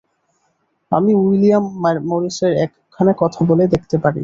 [0.91, 1.65] আমি উইলিয়াম
[2.05, 2.51] মরিসের
[2.85, 4.19] ওখানে কথা বলে দেখতে পারি।